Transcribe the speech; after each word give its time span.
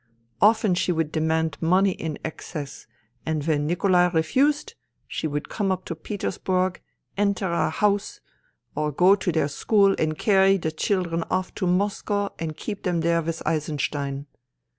Often 0.41 0.73
she 0.81 0.91
would 0.91 1.11
demand 1.11 1.59
money 1.61 1.91
in 1.91 2.17
excess, 2.25 2.87
and 3.23 3.45
when 3.45 3.67
Nikolai 3.67 4.07
refused, 4.11 4.73
she 5.07 5.27
would 5.27 5.47
come 5.47 5.71
up 5.71 5.85
to 5.85 5.95
Petersburg, 5.95 6.81
enter 7.19 7.45
our 7.45 7.69
house, 7.69 8.19
or 8.73 8.91
go 8.91 9.13
to 9.13 9.31
their 9.31 9.47
school 9.47 9.95
and 9.99 10.17
carry 10.17 10.57
the 10.57 10.71
children 10.71 11.23
off 11.29 11.53
to 11.53 11.67
Moscow 11.67 12.29
and 12.39 12.57
keep 12.57 12.81
them 12.81 13.01
there 13.01 13.21
with 13.21 13.43
Eisenstein. 13.45 14.25